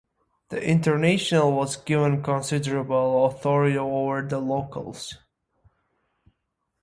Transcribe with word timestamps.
The 0.49 0.59
international 0.67 1.51
was 1.51 1.75
given 1.75 2.23
considerable 2.23 3.25
authority 3.27 3.77
over 3.77 4.23
the 4.27 4.39
locals. 4.39 5.13